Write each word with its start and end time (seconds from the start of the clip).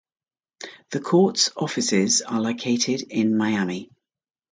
The 0.89 0.99
court's 0.99 1.51
offices 1.55 2.23
are 2.23 2.41
located 2.41 3.03
in 3.11 3.37
Miami. 3.37 3.91